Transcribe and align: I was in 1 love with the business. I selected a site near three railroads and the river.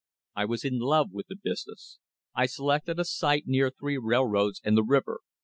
I 0.35 0.45
was 0.45 0.63
in 0.65 0.79
1 0.79 0.81
love 0.81 1.07
with 1.11 1.27
the 1.27 1.35
business. 1.35 1.99
I 2.33 2.47
selected 2.47 2.99
a 2.99 3.05
site 3.05 3.43
near 3.45 3.69
three 3.69 3.99
railroads 3.99 4.59
and 4.65 4.75
the 4.75 4.81
river. 4.83 5.19